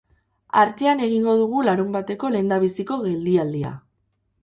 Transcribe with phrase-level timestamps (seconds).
[0.61, 3.79] Artean egingo dugu larunbateko lehendabiziko geldialdia.